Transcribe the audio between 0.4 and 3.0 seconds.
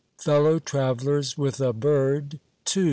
TRAVELLERS WITH A BIRD, II.